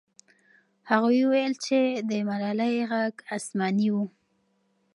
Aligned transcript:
هغوی 0.89 1.19
وویل 1.23 1.53
چې 1.65 1.79
د 2.09 2.11
ملالۍ 2.29 2.75
ږغ 2.91 3.15
آسماني 3.37 3.89
و. 3.93 3.97